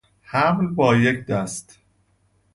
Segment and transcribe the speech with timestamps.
[0.21, 1.79] حمل با یک دست